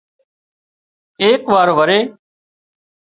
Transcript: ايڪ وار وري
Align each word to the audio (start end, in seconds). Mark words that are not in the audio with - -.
ايڪ 1.21 1.41
وار 1.53 1.69
وري 1.77 1.99